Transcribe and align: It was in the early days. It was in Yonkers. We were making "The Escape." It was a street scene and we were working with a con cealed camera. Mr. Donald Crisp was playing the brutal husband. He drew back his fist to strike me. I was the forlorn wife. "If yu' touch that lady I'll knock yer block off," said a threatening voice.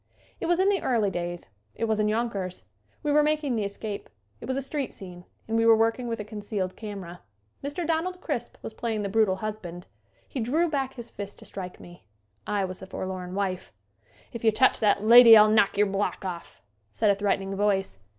It 0.39 0.47
was 0.47 0.59
in 0.59 0.69
the 0.69 0.81
early 0.81 1.11
days. 1.11 1.45
It 1.75 1.83
was 1.85 1.99
in 1.99 2.07
Yonkers. 2.07 2.63
We 3.03 3.11
were 3.11 3.21
making 3.21 3.55
"The 3.55 3.65
Escape." 3.65 4.09
It 4.39 4.45
was 4.47 4.57
a 4.57 4.61
street 4.63 4.91
scene 4.93 5.25
and 5.47 5.55
we 5.57 5.65
were 5.67 5.75
working 5.77 6.07
with 6.07 6.19
a 6.19 6.23
con 6.25 6.39
cealed 6.39 6.75
camera. 6.75 7.21
Mr. 7.63 7.85
Donald 7.85 8.19
Crisp 8.19 8.57
was 8.63 8.73
playing 8.73 9.03
the 9.03 9.09
brutal 9.09 9.35
husband. 9.35 9.85
He 10.27 10.39
drew 10.39 10.67
back 10.71 10.95
his 10.95 11.11
fist 11.11 11.37
to 11.37 11.45
strike 11.45 11.79
me. 11.79 12.03
I 12.47 12.65
was 12.65 12.79
the 12.79 12.87
forlorn 12.87 13.35
wife. 13.35 13.73
"If 14.33 14.43
yu' 14.43 14.51
touch 14.51 14.79
that 14.79 15.03
lady 15.03 15.37
I'll 15.37 15.49
knock 15.51 15.77
yer 15.77 15.85
block 15.85 16.25
off," 16.25 16.63
said 16.91 17.11
a 17.11 17.15
threatening 17.15 17.55
voice. 17.55 17.99